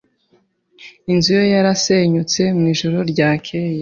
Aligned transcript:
Inzu 1.11 1.31
ye 1.37 1.45
yarasenyutse 1.53 2.41
mu 2.57 2.63
ijoro 2.73 2.97
ryakeye. 3.11 3.69